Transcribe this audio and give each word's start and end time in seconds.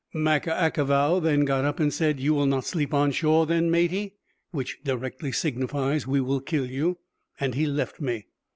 Macca 0.15 0.49
ackavow 0.57 1.19
then 1.21 1.41
got 1.45 1.63
up 1.63 1.79
and 1.79 1.93
said, 1.93 2.19
"You 2.19 2.33
will 2.33 2.47
not 2.47 2.65
sleep 2.65 2.91
on 2.91 3.11
shore, 3.11 3.45
then, 3.45 3.69
Mattie?" 3.69 4.15
(which 4.49 4.79
directly 4.83 5.31
signifies, 5.31 6.07
we 6.07 6.19
will 6.19 6.41
kill 6.41 6.65
you); 6.65 6.97
and 7.39 7.53
he 7.53 7.67
left 7.67 8.01
me. 8.01 8.25